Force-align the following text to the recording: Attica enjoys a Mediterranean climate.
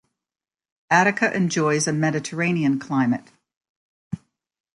Attica 0.89 1.31
enjoys 1.31 1.87
a 1.87 1.93
Mediterranean 1.93 2.79
climate. 2.79 3.29